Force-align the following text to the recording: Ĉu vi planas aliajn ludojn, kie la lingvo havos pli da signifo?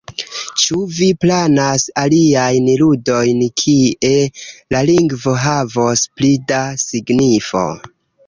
Ĉu 0.61 0.77
vi 0.99 1.07
planas 1.23 1.83
aliajn 2.03 2.69
ludojn, 2.79 3.43
kie 3.63 4.15
la 4.75 4.81
lingvo 4.89 5.33
havos 5.45 6.03
pli 6.21 6.31
da 6.53 6.63
signifo? 6.85 7.63